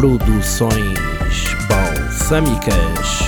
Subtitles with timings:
[0.00, 0.98] Produções
[1.68, 3.20] Balsâmicas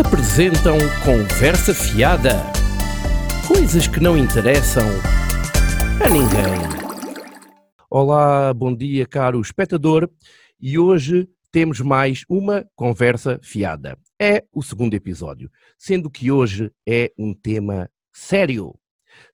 [0.00, 2.40] apresentam Conversa Fiada.
[3.46, 4.86] Coisas que não interessam
[6.02, 6.56] a ninguém.
[7.90, 10.08] Olá, bom dia, caro espectador.
[10.58, 13.98] E hoje temos mais uma conversa fiada.
[14.18, 18.74] É o segundo episódio, sendo que hoje é um tema sério.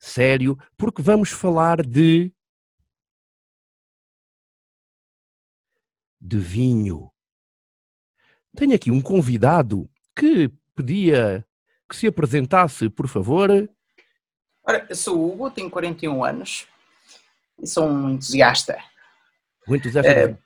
[0.01, 2.33] Sério, porque vamos falar de
[6.21, 7.11] de vinho.
[8.57, 11.47] Tenho aqui um convidado que pedia
[11.89, 13.49] que se apresentasse, por favor.
[14.63, 16.67] Ora, eu sou o Hugo, tenho 41 anos
[17.61, 18.79] e sou um entusiasta.
[19.69, 20.37] Um entusiasta Eh,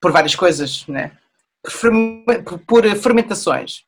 [0.00, 1.16] por várias coisas, né?
[2.44, 3.84] Por- por fermentações.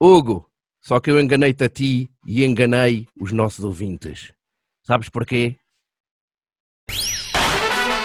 [0.00, 0.50] Hugo,
[0.82, 4.32] só que eu enganei-te a ti e enganei os nossos ouvintes.
[4.82, 5.58] Sabes porquê?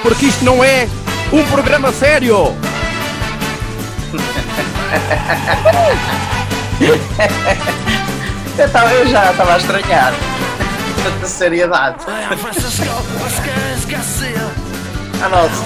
[0.01, 0.85] Porque isto não é
[1.31, 2.55] um programa sério!
[8.57, 10.13] Eu, tava- eu já estava a estranhar
[11.03, 11.97] tanta seriedade.
[15.21, 15.63] Ah, nossa.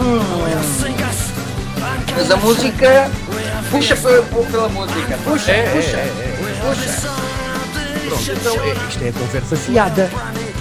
[0.00, 0.20] Hum.
[2.16, 3.10] Mas a música
[3.70, 5.18] puxa pe- pe- pela música.
[5.24, 5.96] Puxa, É, é, puxa.
[5.96, 6.36] é, é.
[6.60, 7.08] puxa.
[8.08, 10.10] Pronto, então é- isto é conversa fiada.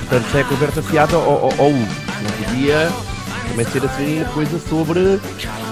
[0.10, 1.88] Portanto, isto é conversa fiada ao, ao Hugo.
[2.24, 2.90] Não podia
[3.50, 5.00] também ser assim uma coisa sobre,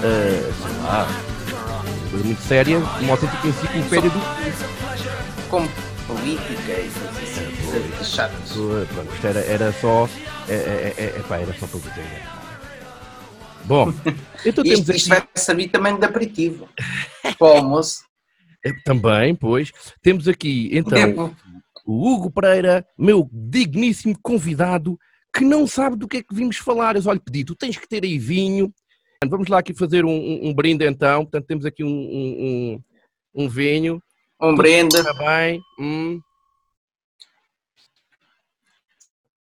[0.03, 1.07] eh, sei lá,
[2.01, 4.19] uma coisa muito séria, uma autêntica enciclopédia do
[5.49, 5.69] Como
[6.07, 8.51] política e assim, chatas.
[8.93, 10.09] Pronto, isto era, era só.
[10.49, 12.41] É, é, é, é, pá, era só para vos enganar.
[13.65, 13.93] Bom,
[14.45, 14.97] então temos Isto, aqui.
[14.97, 16.67] isto vai servir também de aperitivo
[17.37, 18.03] para o almoço.
[18.65, 19.71] eh, Também, pois.
[20.01, 21.33] Temos aqui, então,
[21.85, 24.97] o Hugo Pereira, meu digníssimo convidado,
[25.33, 26.95] que não sabe do que é que vimos falar.
[26.95, 28.73] Eu lhe pedi, tu tens que ter aí vinho.
[29.27, 31.23] Vamos lá aqui fazer um, um- um brinde então.
[31.23, 32.81] Portanto, temos aqui um, um,
[33.35, 34.01] um, um vinho.
[34.41, 34.97] Um brinde.
[34.97, 35.61] Está bem.
[35.79, 36.19] Hum.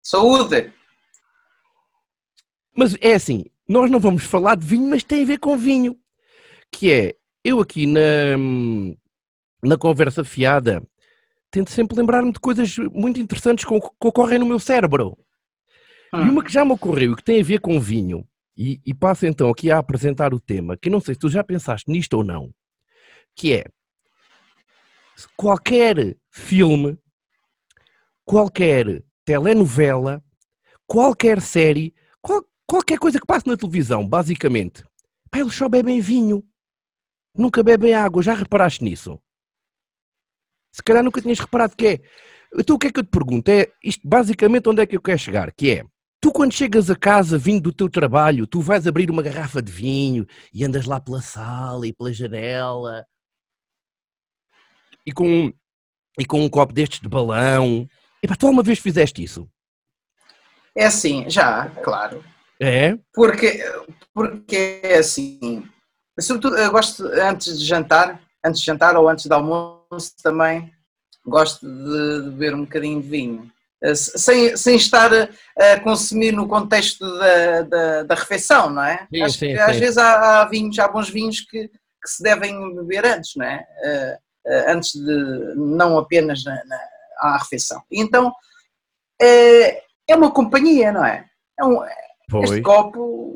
[0.01, 0.73] Saúde!
[2.75, 5.97] Mas é assim, nós não vamos falar de vinho, mas tem a ver com vinho.
[6.71, 8.37] Que é, eu aqui na,
[9.63, 10.81] na conversa fiada,
[11.49, 15.17] tento sempre lembrar-me de coisas muito interessantes que, que ocorrem no meu cérebro.
[16.13, 16.29] E Hum.
[16.31, 18.27] uma que já me ocorreu e que tem a ver com vinho,
[18.57, 21.29] e, e passo então aqui a apresentar o tema, que eu não sei se tu
[21.29, 22.53] já pensaste nisto ou não,
[23.35, 23.65] que é
[25.37, 26.97] qualquer filme,
[28.25, 30.23] qualquer telenovela,
[30.85, 34.83] qualquer série, qual- qualquer coisa que passe na televisão, basicamente,
[35.29, 36.43] pá, eles só bebem vinho,
[37.33, 39.19] nunca bebem água, já reparaste nisso?
[40.73, 41.99] Se calhar nunca tinhas reparado que é.
[42.57, 43.49] Então o que é que eu te pergunto?
[43.49, 45.51] É isto basicamente onde é que eu quero chegar?
[45.53, 45.85] Que é,
[46.21, 49.71] tu quando chegas a casa vindo do teu trabalho, tu vais abrir uma garrafa de
[49.71, 53.05] vinho e andas lá pela sala e pela janela
[55.05, 55.53] e com, um-
[56.19, 57.89] e com um copo destes de balão.
[58.21, 59.49] Epá, tu alguma vez fizeste isso?
[60.75, 62.23] É assim, já, claro.
[62.61, 62.95] É?
[63.13, 63.59] Porque,
[64.13, 65.67] porque é assim.
[66.19, 70.71] Sobretudo, eu gosto antes de jantar, antes de jantar ou antes do almoço também,
[71.25, 73.51] gosto de, de beber um bocadinho de vinho.
[73.83, 75.27] Eh, Sem, sem estar a,
[75.73, 79.07] a consumir no contexto da, da, da refeição, não é?
[79.13, 79.61] Sim, Acho sim, que sim.
[79.61, 83.45] às vezes há, há vinhos, há bons vinhos que, que se devem beber antes, não
[83.45, 83.65] é?
[83.83, 86.79] Eh, eh, antes de, não apenas na, na,
[87.19, 87.81] à refeição.
[87.91, 88.31] Então,
[89.21, 91.25] é, é uma companhia, não é?
[91.59, 91.79] É um,
[92.43, 93.35] este copo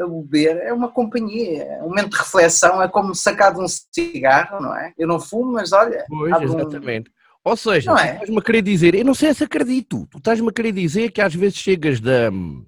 [0.00, 3.66] a beber é uma companhia, é um momento de reflexão, é como sacar de um
[3.68, 4.92] cigarro, não é?
[4.96, 7.10] Eu não fumo, mas olha, Pois, abre um- exatamente.
[7.48, 8.12] Ou seja, Não tu é?
[8.12, 11.20] estás-me a querer dizer, eu não sei se acredito, tu estás-me a querer dizer que
[11.22, 12.66] às vezes chegas da, do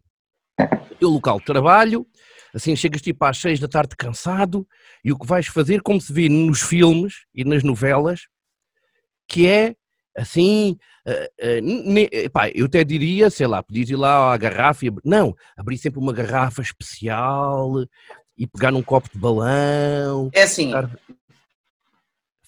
[0.98, 2.06] teu local de trabalho,
[2.54, 4.66] assim chegas tipo às seis da tarde cansado,
[5.04, 8.22] e o que vais fazer, como se vê nos filmes e nas novelas,
[9.28, 9.76] que é
[10.16, 14.86] assim, eh, eh, ne- epá, eu até diria, sei lá, podias ir lá à garrafa
[14.86, 17.84] e não, abrir sempre uma garrafa especial
[18.36, 20.90] e pegar num copo de balão, é assim, Claro.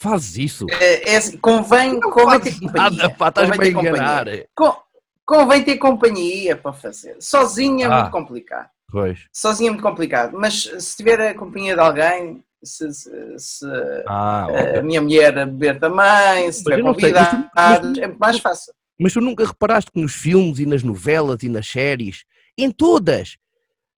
[0.02, 0.66] Fazes isso.
[0.70, 2.90] é, é assim, convém, Não convém ter companhia.
[2.90, 4.26] nada, pá, estás-me a convém enganar.
[4.54, 4.76] Com-
[5.25, 7.16] convém ter companhia para fazer.
[7.20, 8.00] Sozinho é Ah.
[8.00, 8.69] muito complicado.
[8.90, 9.20] Pois.
[9.32, 13.66] Sozinho é muito complicado, mas se tiver a companhia de alguém, se, se- se
[14.06, 14.46] Ah,
[14.78, 18.72] a minha mulher a beber também, se Mas tiver tu- é mais fácil.
[19.00, 22.25] Mas tu nunca reparaste que nos filmes e nas novelas e nas séries,
[22.58, 23.37] em todas,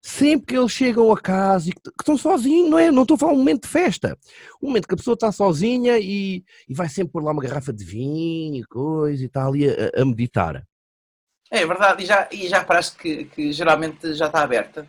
[0.06, 2.92] sempre que eles chegam a casa e que, estão sozinhos, não é?
[2.92, 4.18] Não estou a falar um momento de festa.
[4.62, 7.72] Um momento que a pessoa está sozinha e, e vai sempre pôr lá uma garrafa
[7.72, 10.62] de vinho e coisa e tal, ali a, a meditar.
[11.50, 14.86] É verdade, e já, e já parece que, que geralmente já está aberta.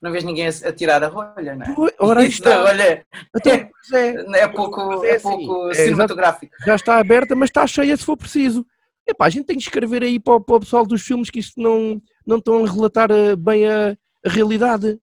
[0.00, 1.74] não vês ninguém a, a tirar a rolha, não é?
[1.98, 2.50] Ora está.
[2.50, 3.04] da rolha
[3.36, 6.54] Então, pois é, é pouco, é é assim, pouco é cinematográfico.
[6.64, 8.64] já está aberta, mas está cheia se for preciso.
[9.06, 11.40] Epá, a gente tem que escrever aí para, o- para o pessoal dos filmes que
[11.40, 13.96] isto não, não estão a relatar eh, bem a,
[14.26, 14.98] a realidade.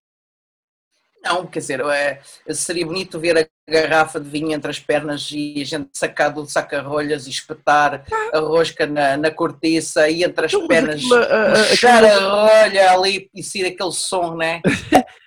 [1.24, 2.20] Não, quer dizer, é,
[2.54, 6.46] seria bonito ver a garrafa de vinho entre as pernas e a gente sacar do
[6.46, 8.04] saca-rolhas e espetar
[8.34, 11.66] a rosca na, na cortiça e entre as Então, mas pernas aquilo, a- a- a-
[11.70, 14.62] puxar a rolha ali e sair aquele som, né?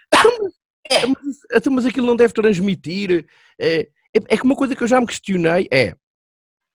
[1.52, 3.26] Então, mas aquilo não deve transmitir.
[3.58, 3.88] É, é,
[4.28, 5.94] é que uma coisa que eu já me questionei é: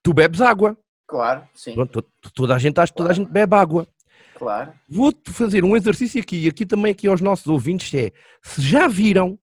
[0.03, 0.77] tu bebes água.
[1.07, 3.87] Claro, sim, Pronto, to- toda a gente acha que toda a gente bebe água.
[4.41, 4.73] Claro.
[4.89, 8.11] Vou-te fazer um exercício aqui, e aqui também aqui aos nossos ouvintes, é
[8.41, 9.37] se já viram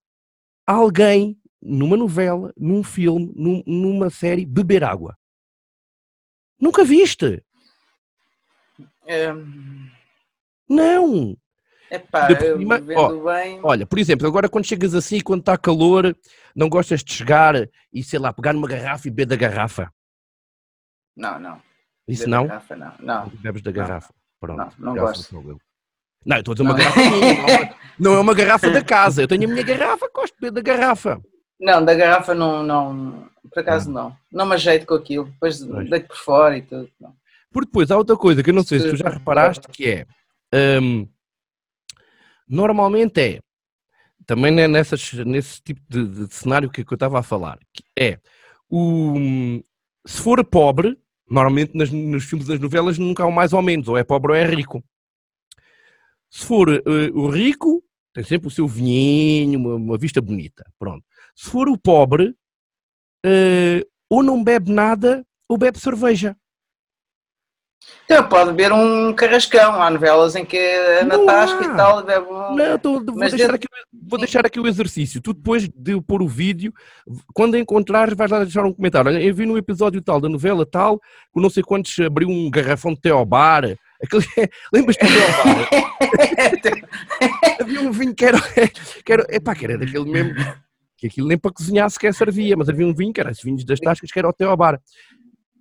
[0.66, 5.16] alguém numa novela, num filme, num- numa série, beber água.
[6.60, 7.42] Nunca viste?
[9.06, 9.88] Hum,
[10.68, 11.36] Não!
[11.90, 13.60] epá, eu cima, vendo bem.
[13.62, 16.14] Olha, por exemplo, agora quando chegas assim, quando está calor,
[16.54, 17.54] não gostas de chegar
[17.92, 19.92] e, sei lá, pegar numa garrafa e beber da garrafa.
[21.16, 21.62] Não, não.
[22.06, 22.46] Isso não?
[22.46, 22.94] garrafa, não.
[23.00, 23.28] Não.
[23.28, 24.12] Bebes da garrafa.
[24.40, 24.74] Pronto.
[24.78, 25.32] Não, não gosto.
[26.26, 26.78] Não, eu estou a dizer uma Não.
[26.78, 27.32] garrafa não é
[27.64, 29.22] uma- não é uma garrafa da casa.
[29.22, 31.20] Eu tenho a minha garrafa, gosto da garrafa.
[31.60, 33.28] Não, da garrafa não, não.
[33.52, 34.16] Por acaso não.
[34.30, 35.24] Não me ajeito com aquilo.
[35.26, 35.90] Depois Pois.
[35.90, 36.88] deito por fora e tudo.
[37.00, 37.14] Não.
[37.50, 40.06] Porque depois há outra coisa que eu não sei se tu já reparaste, que é
[40.80, 41.08] hum,
[42.48, 43.40] normalmente é
[44.26, 47.82] também né, nessas, nesse tipo de, de cenário que, que eu estava a falar, que
[47.98, 48.18] é
[48.70, 49.14] o,
[50.06, 50.98] se for pobre,
[51.30, 54.32] normalmente nas- nos filmes das novelas nunca há um mais ou menos, ou é pobre
[54.32, 54.82] ou é rico.
[56.30, 57.82] Se for eh, o rico,
[58.12, 61.04] tem sempre o seu vinhinho, uma, uma vista bonita, pronto.
[61.34, 62.34] Se for o pobre,
[63.24, 66.36] eh, ou não bebe nada ou bebe cerveja.
[68.04, 69.80] Então, pode beber um carrascão.
[69.82, 70.58] Há novelas em que
[71.00, 72.54] a Natasca e tal bebe um.
[72.56, 75.20] Não, tô- vou, Mas deixar aqui, vou deixar aqui o exercício.
[75.20, 76.72] Tu depois de pôr o vídeo,
[77.34, 79.10] quando encontrares, vais lá deixar um comentário.
[79.10, 80.98] Olha, eu vi no episódio tal da novela tal,
[81.32, 83.64] com não sei quantos abriu um garrafão de Teobar.
[84.02, 84.24] Aquele,
[84.72, 86.78] lembras-te do Teobar?
[87.60, 88.38] Havia um vinho que era,
[89.04, 90.34] que era, epá, que era daquele mesmo,
[90.96, 93.64] que aquilo nem para cozinhar sequer servia, mas havia um vinho que era esses vinhos
[93.64, 94.80] das tascas que era o Teobar.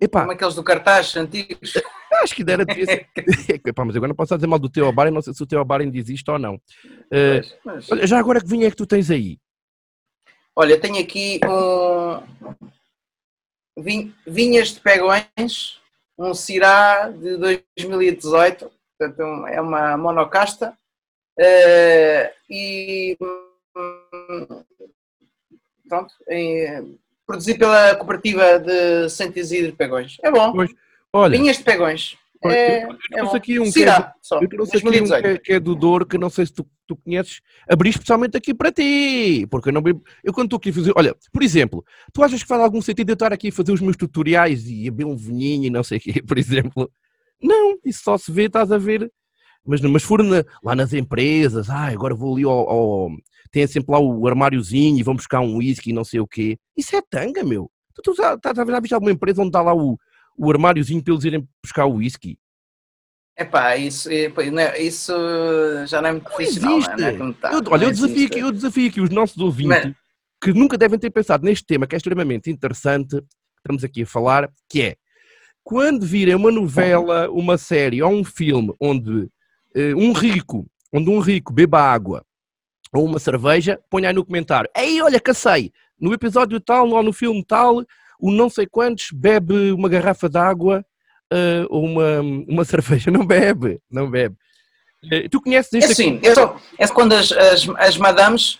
[0.00, 1.72] Epá, Como aqueles do cartaz antigos.
[2.22, 3.08] acho que dera devia ser-
[3.66, 5.80] Epá, mas agora não posso dizer mal do Teobar e não sei se o Teobar
[5.80, 6.60] ainda existe ou não.
[7.10, 9.38] Pois, mas- Olha, já agora que vinho é que tu tens aí?
[10.54, 12.22] Olha, tenho aqui um.
[13.82, 15.80] vin- Vinhas de Pegões,
[16.18, 20.76] um Cirá de 2018, portanto é uma monocasta,
[21.38, 24.64] eh, e hum,
[25.88, 26.82] pronto, eh,
[27.28, 30.16] produzido pela cooperativa de Santo Isidro de Pegões.
[30.22, 30.70] É bom, Pois,
[31.12, 32.16] Olha, Vinhas de Pegões.
[32.42, 33.36] olha, É, eu- é trouxe bom.
[33.36, 35.26] aqui um que é Cirá, só, eu trouxe aqui um que 2018.
[35.26, 38.54] é, que é do Douro, que não sei se tu, tu conheces, abri especialmente aqui
[38.54, 39.82] para ti, porque eu não.
[40.24, 40.92] Eu quando estou aqui a fazer.
[40.96, 43.80] Olha, por exemplo, tu achas que faz algum sentido eu estar aqui a fazer os
[43.80, 46.90] meus tutoriais e a beber um vinhinho e não sei o quê, por exemplo?
[47.42, 49.10] Não, isso só se vê, estás a ver.
[49.68, 53.10] Mas, não- mas for na- lá nas empresas, ah, agora vou ali ao, ao-
[53.50, 56.58] Tem sempre lá o armáriozinho e vão buscar um whisky e não sei o quê.
[56.76, 57.70] Isso é tanga, meu.
[57.94, 59.98] Tu, tu já, já, já viste alguma empresa onde está lá o,
[60.36, 62.38] o armáriozinho para eles irem buscar o whisky?
[63.38, 64.08] Epá, isso,
[64.52, 65.12] não é- isso
[65.86, 66.96] já não é muito Não profissional, existe.
[66.96, 67.12] não é?
[67.16, 68.06] Como tá, Eu- não olha, eu existe.
[68.06, 69.94] desafio, aqui, eu desafio aqui os nossos ouvintes Mas-
[70.42, 73.26] que nunca devem ter pensado neste tema que é extremamente interessante, que
[73.58, 74.96] estamos aqui a falar, que é
[75.64, 79.28] quando virem uma novela, uma série ou um filme onde
[79.94, 82.24] um rico, onde um rico beba água
[82.92, 84.70] ou uma cerveja, ponha aí no comentário.
[84.76, 85.70] Ei, olha, cacei,
[86.00, 87.84] no episódio tal ou no filme tal,
[88.18, 90.84] o não sei quantos bebe uma garrafa de água
[91.30, 93.10] eh, ou uma, uma cerveja.
[93.10, 94.36] Não bebe, não bebe.
[95.12, 98.58] Eh, tu conheces É este assim, eu só- é quando as, as, as madames.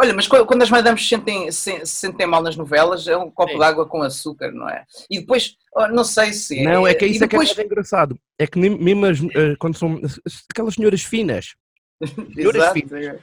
[0.00, 3.30] Olha, mas quando as madames se sentem, se, se sentem mal nas novelas, é um
[3.30, 4.84] copo de água com açúcar, não é?
[5.10, 6.62] E depois, oh, não sei se.
[6.62, 8.18] Não, é que e isso depois, é que é engraçado.
[8.38, 10.18] É que mesmo as, eh, quando são as-
[10.50, 11.54] aquelas senhoras finas,
[12.34, 12.74] senhoras Exato.
[12.74, 13.20] finas,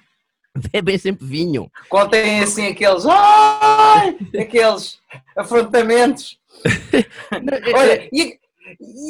[0.71, 1.69] bebem sempre vinho.
[1.89, 3.03] Quando tem assim aqueles.
[3.05, 4.15] Ai!
[4.39, 4.99] aqueles
[5.35, 6.37] afrontamentos.
[7.31, 8.39] É- é- Olha, e,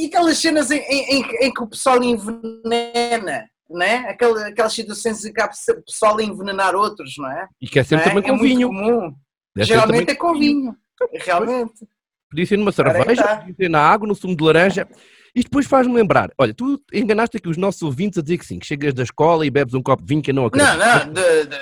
[0.01, 4.09] e aquelas cenas em, em- em- em que o pessoal envenena, não é?
[4.09, 5.49] Aquelas, situações em que há
[5.85, 7.47] pessoal a envenenar outros, não é?
[7.61, 8.05] e quer ser Não é?
[8.05, 8.67] também É com muito vinho.
[8.67, 9.13] comum.
[9.55, 10.75] Deve Geralmente também é com vinho.
[11.13, 11.87] Realmente.
[12.29, 13.37] Podia ser numa cerveja, está.
[13.37, 14.87] podia ser na água, no sumo de laranja.
[15.35, 16.29] Isto depois faz-me lembrar.
[16.37, 19.45] Olha, tu enganaste aqui os nossos ouvintes a dizer que sim, que chegas da escola
[19.45, 20.69] e bebes um copo de vinho que eu não acredito.
[20.69, 21.55] Não, não, de, de,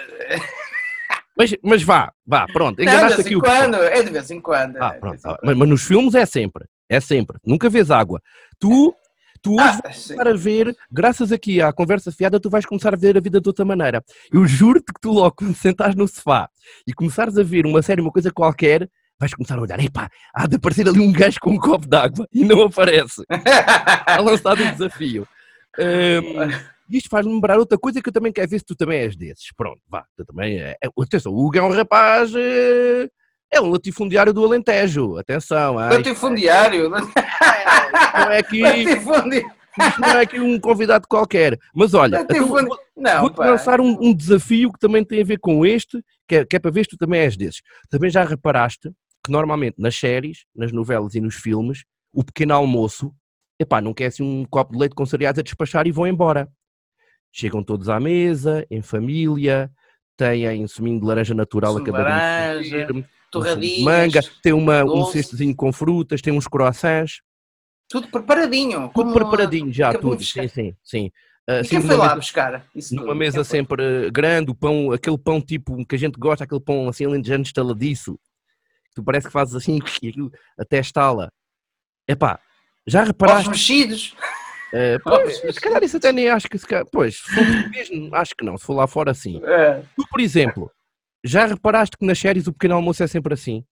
[1.38, 2.78] Mas, mas vá, vá, pronto.
[2.80, 3.76] não, Enganaste vez aqui o quando.
[3.76, 4.78] É de vez em quando.
[4.78, 5.36] Ah, é pronto, vez em tá.
[5.36, 5.46] quando.
[5.46, 7.38] mas, mas nos filmes é sempre, é sempre.
[7.46, 8.20] Nunca vês água.
[8.60, 8.94] Tu,
[9.48, 12.94] tu hoje ah, vais começar a ver, graças aqui à conversa fiada, tu vais começar
[12.94, 14.04] a ver a vida de outra maneira.
[14.32, 16.50] Eu juro-te que tu logo, quando sentares no sofá
[16.86, 20.48] e começares a ver uma série, uma coisa qualquer, vais começar a olhar, epá, há
[20.48, 23.24] de aparecer ali um gajo com um copo d'água e não aparece.
[23.32, 25.26] Está lançado um desafio.
[25.80, 29.16] Um, isto faz-me lembrar outra coisa que eu também quero ver se tu também és
[29.16, 29.52] desses.
[29.56, 30.76] Pronto, vá, tu também é.
[31.00, 32.34] atenção, o Hugo é um rapaz.
[32.36, 33.08] É,
[33.52, 35.18] é um latifundiário do Alentejo.
[35.18, 35.76] Atenção.
[35.76, 36.90] Latifundiário?
[36.90, 38.62] Não é que.
[40.00, 41.58] não é aqui um convidado qualquer.
[41.74, 42.60] Mas olha, vou,
[43.22, 46.56] vou-te lançar um, um, desafio que também tem a ver com este, que é, que
[46.56, 47.62] é para ver se tu também és desses.
[47.90, 48.92] Também já reparaste
[49.24, 53.14] que normalmente nas séries, nas novelas e nos filmes, o pequeno almoço,
[53.60, 56.48] epá, não quer assim um copo de leite com cereais a despachar e vão embora.
[57.32, 59.70] Chegam todos à mesa, em família,
[60.16, 66.22] têm suminho de laranja natural a de torradinhas, manga, tem uma, um cestozinho com frutas,
[66.22, 67.22] tem uns croissants.
[67.90, 68.92] Tudo preparadinho.
[68.94, 70.24] Tudo preparadinho já, tudo.
[70.24, 71.12] Sim, sim, sim.
[71.50, 73.16] Uh, quem foi lá mesa, buscar isso Numa tudo?
[73.16, 77.06] mesa sempre grande, o pão, aquele pão tipo que a gente gosta, aquele pão assim
[77.06, 78.20] alentejano estaladiço,
[78.94, 81.32] tu parece que fazes assim e aquilo até estala.
[82.06, 82.38] Epá,
[82.86, 83.50] já reparaste?
[83.50, 84.16] Os mexidos.
[84.74, 88.14] É, pois, se calhar isso até nem acho que se calhar, pois, se for mesmo,
[88.14, 89.42] acho que não, se for lá fora assim.
[89.46, 89.82] É.
[89.96, 90.70] Tu, por exemplo,
[91.28, 93.64] já reparaste que nas séries o pequeno almoço é sempre assim?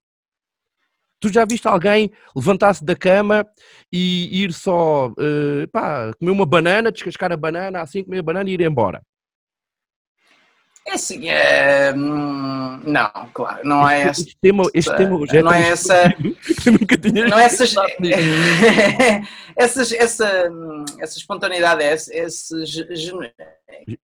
[1.20, 3.46] Tu já viste alguém levantar-se da cama
[3.92, 8.50] e ir só uh, pá, comer uma banana, descascar a banana, assim comer a banana
[8.50, 9.02] e ir embora?
[10.88, 11.92] É assim, é...
[11.94, 14.22] Não, claro, não é essa.
[14.22, 16.16] Este tema, este tema já não é essa.
[16.72, 17.74] nunca tinha não é essas,
[19.58, 20.50] essas, essa,
[21.00, 22.56] essa espontaneidade, esse, esse,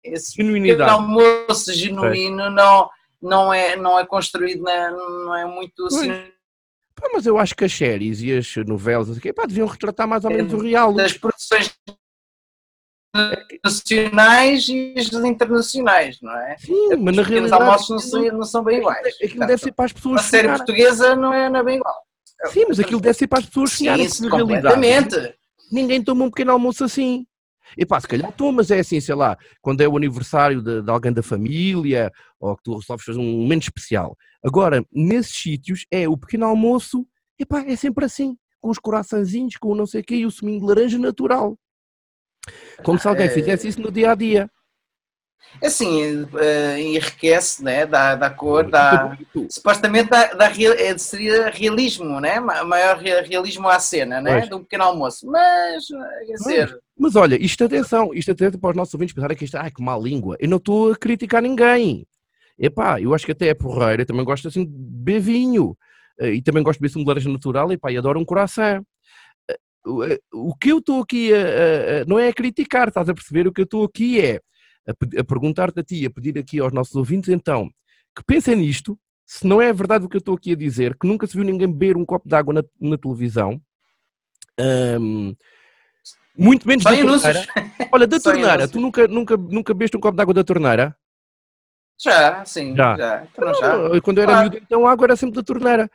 [0.03, 0.89] esse genuinidade.
[0.89, 2.89] almoço genuíno não,
[3.21, 6.09] não, é, não é construído, na, não é muito assim.
[6.95, 10.25] Pá, mas eu acho que as séries e as novelas assim, pá, deviam retratar mais
[10.25, 10.93] ou menos é, o real.
[10.93, 11.73] Das produções
[13.63, 16.57] nacionais e as internacionais, não é?
[16.57, 17.61] Sim, mas na realidade.
[17.61, 18.99] Os almoços não, são, não são bem iguais.
[18.99, 20.21] Aquilo Portanto, deve ser para as pessoas.
[20.21, 21.95] A série portuguesa não é, não é bem igual.
[22.47, 25.35] Sim, mas aquilo deve ser para as pessoas Sim, isso, completamente.
[25.71, 27.25] Ninguém toma um pequeno almoço assim.
[27.77, 30.91] E pá, se calhar tomas, é assim, sei lá, quando é o aniversário de, de
[30.91, 34.17] alguém da família, ou que tu resolves fazer um momento especial.
[34.43, 37.05] Agora, nesses sítios, é o pequeno almoço,
[37.39, 40.25] e pá, é sempre assim, com os coraçãozinhos, com o não sei o quê, e
[40.25, 41.57] o suminho de laranja natural.
[42.83, 43.29] Como se alguém é.
[43.29, 44.49] fizesse isso no dia a dia.
[45.59, 47.85] É assim, uh, enriquece, né?
[47.85, 49.17] dá, dá cor, dá.
[49.49, 52.39] Supostamente dá, dá é, seria realismo, né?
[52.39, 54.41] maior realismo à cena, né?
[54.41, 55.27] de um pequeno almoço.
[55.27, 56.79] Mas, quer dizer.
[57.01, 59.81] Mas, olha, isto atenção, isto até para os nossos ouvintes pensarem que isto, ai que
[59.81, 60.37] má língua.
[60.39, 62.05] Eu não estou a criticar ninguém.
[62.59, 65.75] Epá, eu acho que até é porreira, eu também gosto assim de beber vinho.
[66.19, 68.85] Eh, e também gosto de beber de laranja natural, epá, e adoro um coração.
[69.49, 73.15] Eh, o que eu estou aqui a, a, a, não é a criticar, estás a
[73.15, 73.47] perceber?
[73.47, 74.39] O que eu estou aqui é
[74.87, 77.67] a, perguntar-te a ti, a pedir aqui aos nossos ouvintes, então,
[78.15, 81.07] que pensem nisto, se não é verdade o que eu estou aqui a dizer, que
[81.07, 83.59] nunca se viu ninguém beber um copo de água na, na televisão,
[84.99, 85.33] um,
[86.37, 87.47] muito menos da torneira.
[87.91, 90.95] Olha, da torneira, tu nunca, nunca, nunca bebeste um copo de água da torneira?
[91.99, 92.97] Já, sim, já.
[92.97, 93.23] já.
[93.31, 94.01] Então, já.
[94.01, 94.41] Quando eu era ah.
[94.41, 95.89] miúdo, então a água era sempre da torneira.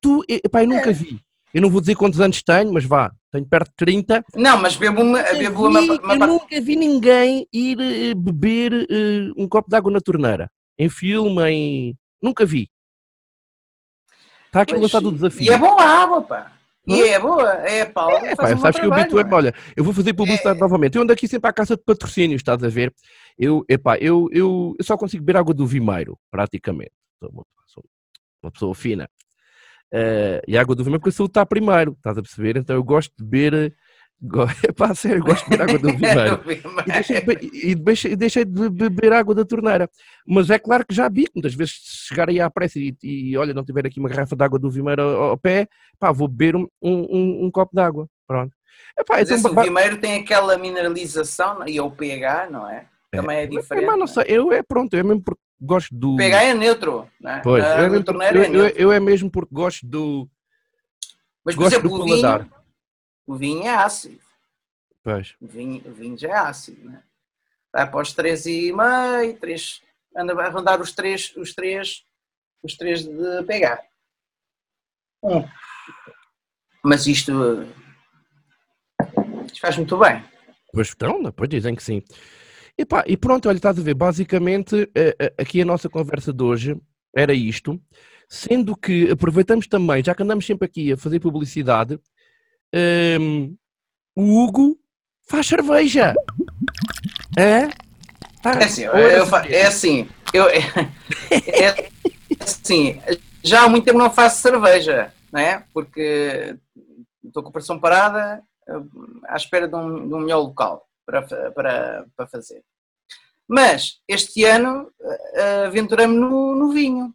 [0.00, 0.92] Tu, epá, eu nunca é.
[0.92, 1.20] vi.
[1.52, 4.24] Eu não vou dizer quantos anos tenho, mas vá, tenho perto de 30.
[4.36, 5.22] Não, mas bebo uma.
[5.22, 9.90] Bebo uma, uma, eu nunca vi ninguém ir uh, beber uh, um copo de água
[9.90, 10.50] na torneira.
[10.78, 11.98] Em filme, em.
[12.22, 12.68] Nunca vi.
[14.46, 15.46] Está aqui lançado o desafio.
[15.46, 16.52] E é boa a água, pá.
[16.88, 18.10] E é boa, é pá.
[18.24, 20.60] É, pá, sabes que eu habituei olha, eu vou fazer publicidade é.
[20.60, 20.96] novamente.
[20.96, 22.94] Eu ando aqui sempre à caça de patrocínios, estás a ver?
[23.38, 26.92] Eu, epá, eu, eu, eu só consigo beber água do Vimeiro, praticamente.
[27.18, 27.84] Sou uma, sou
[28.42, 29.08] uma pessoa fina.
[29.92, 32.56] Uh, e a água do Vimeiro porque a saúde está primeiro, estás a perceber?
[32.56, 33.76] Então eu gosto de beber.
[34.68, 36.40] É pá, sério, gosto de beber água do Vimeiro.
[36.86, 39.88] e, deixei de, e deixei, deixei de beber água da torneira.
[40.26, 41.74] Mas é claro que já vi, muitas vezes
[42.08, 44.70] chegar aí à pressa e, e olha, não tiver aqui uma garrafa de água do
[44.70, 48.08] Vimeiro ao, ao pé, pá, vou beber um, um, um copo de água.
[48.26, 48.52] Pronto.
[48.98, 52.86] Epá, então, esse, o Vimeiro tem aquela mineralização e o pH, não é?
[53.10, 53.86] Também é, é diferente.
[53.86, 56.16] Mas não sei, eu é pronto, eu é mesmo porque gosto do.
[56.16, 57.40] Pegar é neutro, né?
[57.42, 60.28] Pois, eu, é mesmo, eu, é eu, eu, é mesmo porque gosto do.
[61.44, 62.50] Mas, por gosto exemplo, do o vinho,
[63.28, 64.18] o vinho é ácido.
[65.04, 65.36] Pois.
[65.38, 67.02] O vinho, o vinho já é ácido, né?
[67.70, 69.82] Vai para os 3,5, 3,
[70.16, 72.04] anda a rondar os 3, os 3,
[72.62, 73.82] os 3 de pegar.
[75.22, 75.44] Hum.
[76.82, 77.32] Mas isto,
[79.44, 80.24] isto faz muito bem.
[80.72, 82.02] Pois então, depois dizem que sim.
[82.78, 84.90] E, pá, e pronto, olha, estás a ver, basicamente
[85.36, 86.80] aqui a nossa conversa de hoje
[87.14, 87.78] era isto,
[88.28, 92.00] sendo que aproveitamos também, já que andamos sempre aqui a fazer publicidade,
[92.74, 93.56] um,
[94.14, 94.78] o Hugo
[95.28, 96.14] faz cerveja.
[97.36, 97.68] É?
[98.44, 100.58] Ah, é assim, eu, eu, é assim, eu, é,
[101.30, 101.90] é,
[102.40, 103.00] assim,
[103.42, 105.64] já há muito tempo não faço cerveja, não é?
[105.72, 106.56] Porque
[107.24, 108.42] estou com a pressão parada
[109.26, 111.22] à espera de um, de um melhor local para,
[111.52, 112.62] para, para fazer.
[113.46, 114.92] Mas este ano
[115.64, 117.14] aventuramos no, no vinho,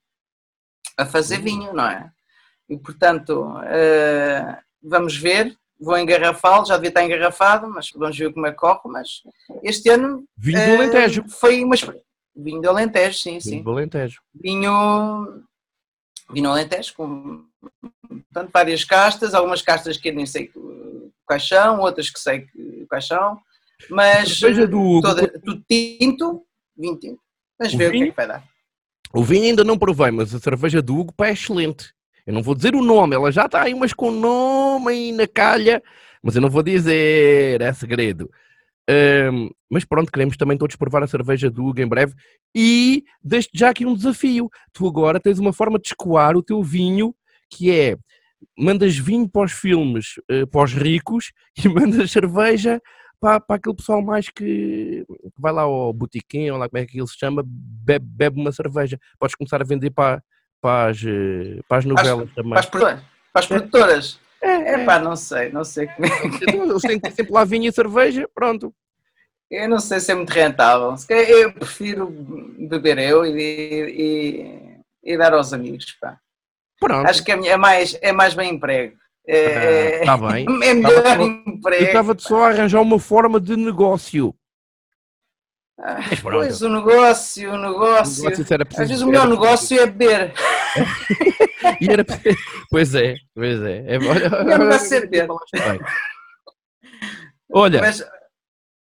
[0.97, 1.43] a fazer uhum.
[1.43, 2.11] vinho, não é?
[2.69, 3.55] E portanto,
[4.83, 8.81] vamos ver vou engarrafá-lo, já devia estar engarrafado, mas vamos ver como é que corre,
[8.85, 9.21] mas
[9.61, 10.23] este ano...
[10.37, 11.21] Vinho do Alentejo.
[11.21, 11.75] Uh, foi uma
[12.35, 13.49] Vinho do Alentejo, sim, vinho sim.
[13.51, 14.21] Vinho do Alentejo.
[14.33, 15.43] Vinho...
[16.31, 17.43] Vinho Alentejo, com
[18.09, 20.49] portanto, várias castas, algumas castas que eu nem sei
[21.25, 22.47] quais são, outras que sei
[22.87, 23.39] quais são,
[23.89, 25.01] mas do...
[25.01, 26.45] toda, tudo tinto,
[26.77, 27.21] vinho tinto.
[27.59, 28.43] Vamos ver o, vinho, o que é que vai dar.
[29.13, 31.93] O vinho ainda não provei, mas a cerveja do Hugo pá, é excelente.
[32.25, 35.27] Eu não vou dizer o nome, ela já está aí, mas com nome aí na
[35.27, 35.83] calha,
[36.21, 38.29] mas eu não vou dizer, é segredo.
[38.89, 42.13] Um, mas pronto, queremos também todos provar a cerveja do Hugo em breve.
[42.55, 44.49] E deixo já aqui um desafio.
[44.71, 47.15] Tu agora tens uma forma de escoar o teu vinho,
[47.49, 47.97] que é
[48.57, 51.31] mandas vinho para os filmes, uh, para os ricos,
[51.63, 52.81] e mandas cerveja
[53.19, 56.85] para, para aquele pessoal mais que, que vai lá ao botiquim, ou lá como é
[56.85, 58.99] que ele se chama, bebe, bebe uma cerveja.
[59.17, 60.21] Podes começar a vender para,
[60.63, 61.01] para as,
[61.67, 62.51] para as novelas também.
[62.51, 63.01] Para as, para
[63.35, 64.19] as produtoras.
[64.41, 66.55] É, é pá, não sei, não sei como é que...
[66.55, 68.73] Eles têm que ter sempre lá vinho e cerveja, pronto.
[69.51, 70.95] Eu não sei se é muito rentável.
[71.09, 72.07] Eu prefiro
[72.69, 73.39] beber eu e,
[75.03, 76.17] e, e dar aos amigos, pá.
[76.79, 77.07] Pronto.
[77.07, 78.95] Acho que é, é mais, é mais bem emprego.
[79.27, 80.45] É, está bem.
[80.63, 81.83] É melhor estava, emprego.
[81.83, 84.33] Eu estava só a arranjar uma forma de negócio.
[85.79, 88.25] Ah, pois o negócio, o negócio.
[88.25, 90.33] O negócio Às vezes o melhor negócio é beber.
[91.81, 92.05] e era...
[92.69, 93.95] Pois é, pois é.
[93.95, 93.97] é...
[93.97, 95.27] Olha, não ser beber.
[97.51, 98.05] Olha, mas,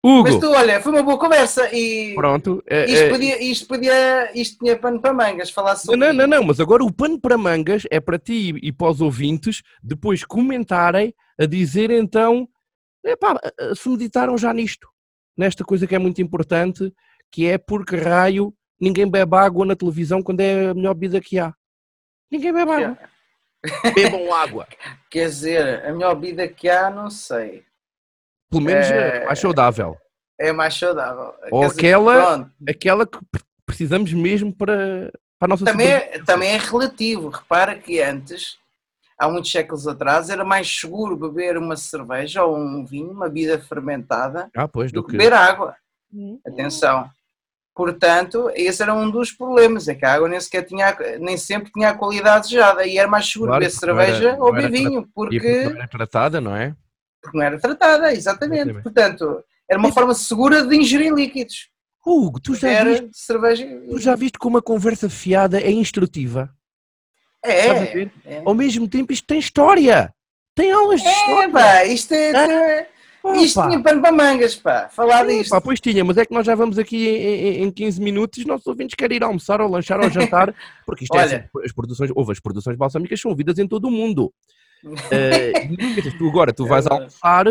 [0.05, 0.25] Hugo.
[0.25, 2.15] Mas tu, olha, foi uma boa conversa e.
[2.15, 2.63] Pronto.
[2.69, 3.09] É, isto, é...
[3.09, 4.39] Podia, isto podia.
[4.39, 5.99] Isto tinha pano para mangas, falar sobre.
[5.99, 9.01] Não, não, não, mas agora o pano para mangas é para ti e para os
[9.01, 12.47] ouvintes depois comentarem a dizer então.
[13.03, 13.39] Epá,
[13.75, 14.94] se meditaram já nisto
[15.37, 16.93] nesta coisa que é muito importante,
[17.31, 21.39] que é porque raio ninguém bebe água na televisão quando é a melhor bebida que
[21.39, 21.53] há.
[22.31, 22.99] Ninguém bebe água.
[23.95, 24.69] Bebam água.
[25.11, 27.65] Quer dizer, a melhor bebida que há, não sei.
[28.51, 29.97] Pelo menos é, é mais saudável.
[30.39, 31.35] É mais saudável.
[31.51, 33.19] Ou Quer aquela, dizer, aquela que
[33.65, 37.29] precisamos mesmo para, para a nossa também é, também é relativo.
[37.29, 38.59] Repara que antes
[39.25, 43.59] há muitos séculos atrás, era mais seguro beber uma cerveja ou um vinho, uma bebida
[43.59, 45.77] fermentada, ah, pois, do, do que beber água.
[46.13, 46.39] Hum.
[46.47, 47.11] Atenção.
[47.75, 51.73] Portanto, esse era um dos problemas, é que a água nem sequer tinha, nem sempre
[51.73, 55.09] tinha a qualidade desejada e era mais seguro claro, beber cerveja era, ou beber vinho,
[55.13, 55.41] porque...
[55.41, 56.77] porque não era tratada, não é?
[57.21, 58.71] Porque não era tratada, exatamente.
[58.71, 58.83] exatamente.
[58.83, 61.69] Portanto, era uma forma segura de ingerir líquidos.
[62.07, 63.67] Hugo, tu já, viste, cerveja...
[63.89, 66.55] tu já viste como a conversa fiada é instrutiva?
[67.45, 70.13] É, é, Ao mesmo tempo, isto tem história.
[70.55, 71.53] Tem aulas de é, história.
[71.53, 72.31] Pá, isto é.
[72.31, 72.89] é
[73.37, 74.89] isto tinha pano para mangas, pá.
[74.91, 75.51] Falar disto.
[75.51, 78.43] Pá, pois tinha, mas é que nós já vamos aqui em, em 15 minutos e
[78.43, 80.55] os nossos ouvintes querem ir almoçar ou lanchar ou jantar,
[80.85, 81.33] porque isto é Olha.
[81.33, 84.33] é assim, as produções, houve as produções balsâmicas são ouvidas em todo o mundo.
[84.85, 87.47] uh, tu agora tu vais é almoçar,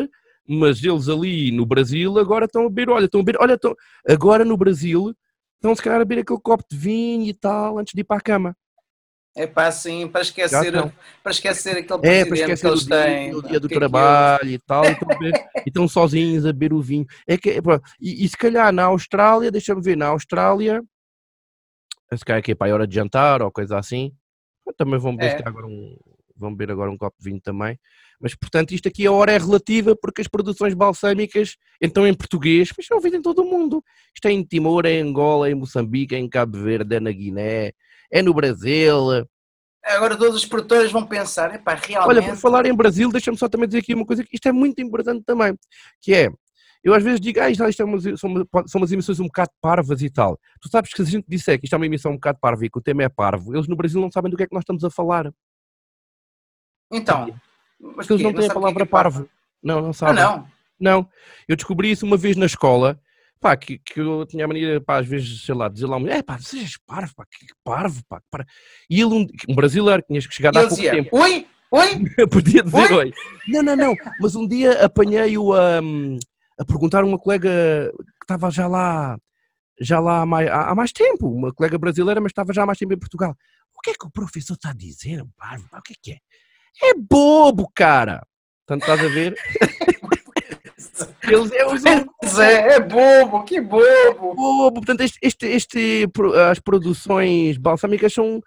[0.48, 3.76] mas eles ali no Brasil agora estão a beber, olha, estão a beber, olha, estão,
[4.08, 5.12] agora no Brasil
[5.56, 8.18] estão se calhar a beber aquele copo de vinho e tal antes de ir para
[8.18, 8.56] a cama.
[9.36, 10.74] É para assim, para esquecer,
[11.24, 13.34] para esquecer aquele é, para esquecer que eles têm.
[13.34, 15.34] O dia do é trabalho e tal, e estão, e
[15.66, 17.06] estão, sozinhos a beber o vinho.
[17.28, 17.60] É que,
[18.00, 20.84] e, e se calhar na Austrália, deixa-me ver, na Austrália,
[22.16, 24.12] se calhar aqui é para a hora de jantar ou coisa assim,
[24.78, 25.48] também vão beber é.
[25.48, 25.98] agora um,
[26.36, 27.80] vão beber agora um copo de vinho também.
[28.20, 32.70] Mas, portanto, isto aqui a hora é relativa porque as produções balsâmicas, então em português,
[32.78, 33.84] mas são ouvidas em todo o mundo.
[34.14, 37.00] Isto é em Timor, é em Angola, é em Moçambique, é em Cabo Verde, é
[37.00, 37.74] na Guiné,
[38.14, 39.26] é no Brasil.
[39.84, 42.08] Agora todos os produtores vão pensar, epá, realmente...
[42.08, 44.52] Olha, por falar em Brasil, deixa-me só também dizer aqui uma coisa que isto é
[44.52, 45.58] muito importante também,
[46.00, 46.30] que é,
[46.82, 48.18] eu às vezes digo, ah, isto, isto é uma, são,
[48.68, 50.40] são umas emissões um bocado parvas e tal.
[50.62, 52.66] Tu sabes que se a gente disser que isto é uma emissão um bocado parva
[52.66, 54.54] e que o tema é parvo, eles no Brasil não sabem do que é que
[54.54, 55.34] nós estamos a falar.
[56.92, 57.34] Então,
[57.80, 59.30] mas eles não têm a palavra é, é parvo.
[59.62, 60.24] Não, não sabem.
[60.24, 60.48] Ah, não?
[60.80, 61.10] Não.
[61.48, 63.00] Eu descobri isso uma vez na escola
[63.44, 66.24] pá, que, que eu tinha a mania, pá, às vezes, sei lá, dizer lá, é
[66.24, 68.46] pá, sejas parvo, pá, que parvo, pá, para.
[68.90, 71.10] E ele, um, um brasileiro, tinhas que chegar há pouco dizia, tempo.
[71.12, 71.88] Oi, oi!
[72.32, 72.94] Podia dizer oi?
[72.94, 73.14] oi.
[73.50, 75.80] Não, não, não, mas um dia apanhei-o a,
[76.58, 79.18] a perguntar a uma colega que estava já lá,
[79.80, 82.78] já lá há mais, há mais tempo, uma colega brasileira, mas estava já há mais
[82.78, 83.36] tempo em Portugal.
[83.76, 86.12] O que é que o professor está a dizer, parvo, pá, o que é que
[86.14, 86.90] é?
[86.90, 88.26] É bobo, cara!
[88.66, 89.36] Portanto, estás a ver?
[91.24, 91.52] Eles
[91.86, 94.36] é, Pois é, é bobo, que bobo.
[94.36, 94.74] bobo.
[94.74, 96.08] Portanto, este, este, este,
[96.50, 98.42] as produções balsâmicas são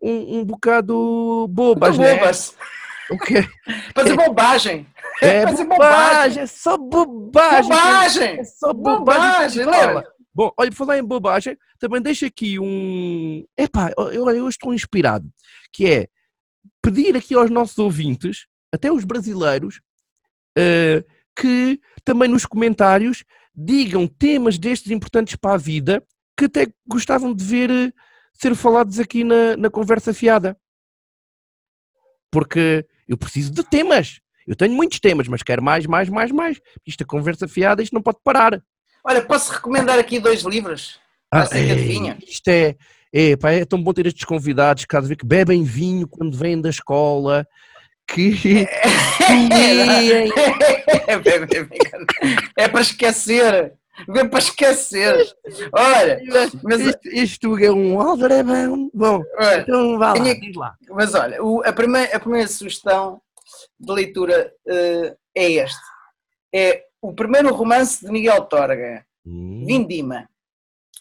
[0.00, 2.18] um, um bocado bobas, Muito né?
[2.18, 2.56] bobas.
[3.10, 3.44] O quê?
[3.94, 4.86] Fazer bobagem.
[5.20, 7.70] É Fazer bobagem, é só bobagem.
[7.70, 8.40] Bobagem.
[8.40, 9.64] É só bobagem.
[9.64, 10.04] Bobagem, lembra?
[10.32, 13.44] Bom, olha, falar em bobagem, também deixa aqui um.
[13.58, 15.28] Epá, eu, eu estou inspirado,
[15.72, 16.08] que é
[16.80, 19.80] pedir aqui aos nossos ouvintes, até os brasileiros,
[20.56, 21.04] eh,
[21.40, 23.24] que também nos comentários
[23.54, 26.04] digam temas destes importantes para a vida
[26.36, 27.92] que até gostavam de ver eh,
[28.34, 30.54] ser falados aqui na, na conversa fiada.
[32.30, 34.20] Porque eu preciso de temas.
[34.46, 36.60] Eu tenho muitos temas, mas quero mais, mais, mais, mais.
[36.86, 38.62] Isto é conversa fiada, isto não pode parar.
[39.02, 41.00] Olha, posso recomendar aqui dois livros?
[41.52, 42.18] Ei, vinho.
[42.26, 42.76] Isto é,
[43.12, 46.60] é, pá, é tão bom ter estes convidados cada vez que bebem vinho quando vêm
[46.60, 47.46] da escola,
[48.14, 48.66] que.
[51.06, 51.78] É, bem, bem.
[52.56, 53.74] É para esquecer.
[54.16, 55.36] É para esquecer.
[55.72, 56.20] Olha,
[56.62, 58.90] mas, Isto, isto é um aldrabão.
[58.94, 60.24] Bom, olha, então vá lá,
[60.56, 60.74] lá.
[60.90, 63.20] mas olha, o- a, primeira, a primeira sugestão
[63.78, 65.80] de leitura eh, é este.
[66.52, 70.28] É o primeiro romance de Miguel Torga, Hum, Vindima.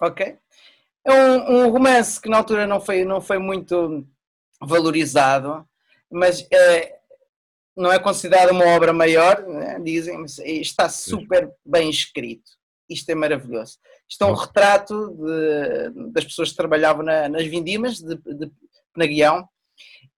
[0.02, 0.36] Ok?
[1.06, 4.06] É um, um romance que na altura não foi, não foi muito
[4.62, 5.66] valorizado,
[6.12, 6.96] mas eh,
[7.80, 12.52] não é considerado uma obra maior, né, dizem, mas está super bem escrito.
[12.90, 13.78] Isto é maravilhoso.
[14.10, 18.52] Isto é um retrato de- das pessoas que trabalhavam na- nas vindimas de, de
[18.94, 19.48] Penaguião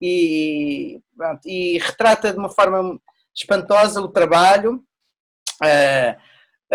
[0.00, 2.98] e, pronto, e retrata de uma forma
[3.34, 4.82] espantosa o trabalho,
[5.62, 6.16] eh,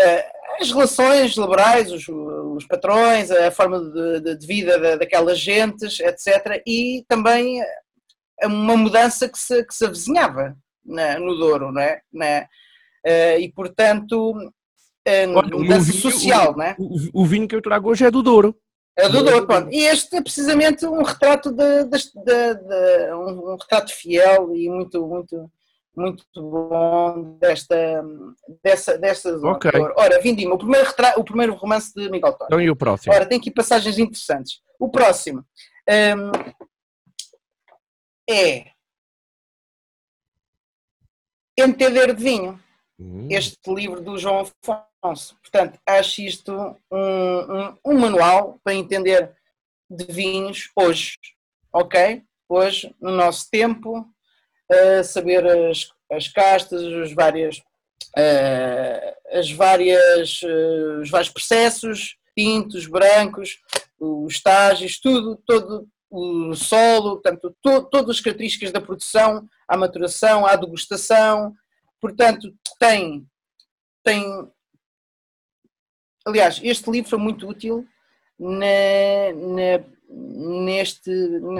[0.00, 6.00] eh, as relações laborais, os, os patrões, a forma de, de- vida da- daquelas gentes,
[6.00, 6.62] etc.
[6.66, 7.60] E também
[8.44, 10.56] uma mudança que se, que se avizinhava
[10.88, 12.00] na- no Douro, não é?
[12.12, 12.46] Na-
[13.04, 14.32] eh, e, portanto,
[15.06, 16.76] Olha, o mudança vinho- social, não é?
[16.78, 18.54] O, o vinho que eu trago hoje é do Douro.
[18.96, 19.72] É do Douro, pronto.
[19.72, 24.68] E este é precisamente um retrato de, das- de- de- um, um retrato fiel e
[24.68, 25.50] muito, muito,
[25.96, 28.04] muito bom desta,
[28.62, 29.52] dessa, desta zona.
[29.52, 29.70] Ok.
[29.96, 32.46] Ora, Vindima, o primeiro, o primeiro romance de Miguel Torres.
[32.48, 33.14] Então e o próximo?
[33.14, 34.60] Ora, tem aqui passagens interessantes.
[34.80, 35.44] O próximo
[35.88, 36.32] hum,
[38.28, 38.66] é
[41.58, 42.60] Entender de Vinho
[43.00, 45.36] Hum, este livro do João Afonso.
[45.40, 46.52] Portanto, acho isto
[46.90, 49.30] um, um, um manual para entender
[49.88, 51.16] de vinhos hoje,
[51.72, 52.22] ok?
[52.48, 61.00] Hoje, no nosso tempo, uh, saber as, as castas, as várias, uh, as várias, uh,
[61.00, 63.60] os vários processos, tintos, brancos,
[64.00, 70.46] os estágios, tudo, todo o solo, portanto, to, todas as características da produção, a maturação,
[70.46, 71.54] a degustação,
[72.00, 73.26] portanto, tem,
[74.02, 74.24] tem.
[76.26, 77.86] Aliás, este livro foi muito útil
[78.38, 78.66] na,
[79.34, 79.84] na,
[80.64, 81.10] neste,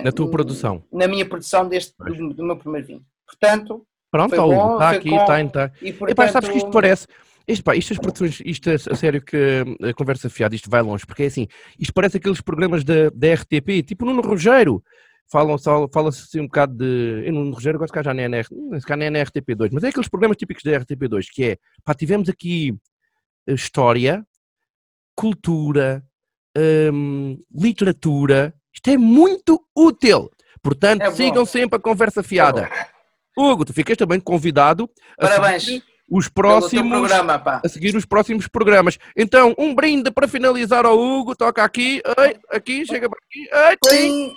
[0.03, 0.83] Na tua produção.
[0.93, 3.07] Na minha produção deste, do, do meu primeiro vinho.
[3.27, 5.73] Portanto, Pronto, Hugo, bom, está aqui, com- está, está.
[5.83, 6.33] e Epá, portanto.
[6.33, 7.07] sabes que isto parece.
[7.49, 10.83] Isto, pá, isto as produções, isto é a sério que a conversa fiada, isto vai
[10.83, 14.85] longe, porque é assim, isto parece aqueles programas da, da RTP, tipo Nuno Rogério,
[15.31, 15.57] falam
[15.91, 17.27] fala-se assim um bocado de.
[17.27, 19.89] Eu Nuno Rogério gosto cá já nem é na, nem é na RTP2, mas é
[19.89, 22.77] aqueles programas típicos da RTP2, que é, pá, tivemos aqui
[23.47, 24.27] eh, história,
[25.17, 26.05] cultura,
[26.93, 30.31] hum, literatura, isto é muito útil.
[30.63, 32.69] Portanto, É sigam sempre a conversa fiada.
[33.37, 37.61] Hugo, tu ficas também convidado Parabéns os próximos programa, pá.
[37.65, 38.99] a seguir os próximos programas.
[39.17, 44.33] Então, um brinde para finalizar ao Hugo, toca aqui, ei, aqui, chega para aqui, ei,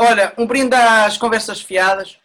[0.00, 2.18] Olha, um brinde às conversas fiadas.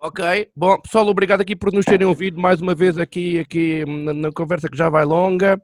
[0.00, 4.12] Ok, bom, pessoal, obrigado aqui por nos terem ouvido mais uma vez aqui, aqui na,
[4.14, 5.60] na conversa que já vai longa.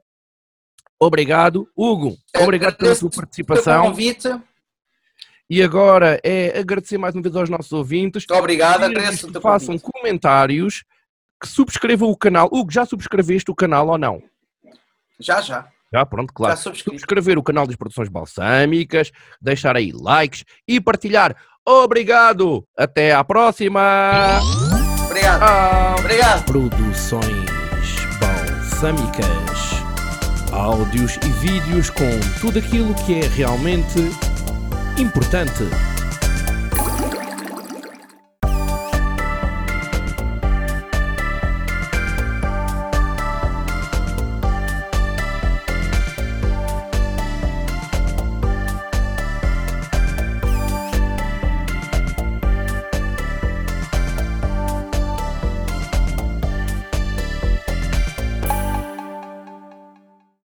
[0.99, 1.67] Obrigado.
[1.75, 3.85] Hugo, obrigado pela Pelo participação.
[3.87, 4.29] convite.
[4.29, 4.43] Muito
[5.49, 8.25] E agora é agradecer mais uma vez aos nossos ouvintes.
[8.31, 9.91] obrigado, Pedir-lhes agradeço que façam convite.
[9.91, 10.83] comentários,
[11.43, 12.47] que subscrevam o canal.
[12.49, 14.23] Hugo, já subscreveste o canal ou não?
[15.19, 15.67] Já, já.
[15.93, 16.55] Já, pronto, claro.
[16.55, 16.97] Já subscrevi.
[16.97, 21.35] subscrever o canal das Produções Balsâmicas, deixar aí likes e partilhar.
[21.65, 22.65] Obrigado!
[22.77, 24.39] Até à próxima!
[25.05, 25.99] Obrigado.
[25.99, 26.45] Obrigado.
[26.45, 27.23] Produções
[28.19, 29.27] Balsâmicas.
[30.51, 33.99] Áudios e vídeos com tudo aquilo que é realmente
[34.97, 35.63] importante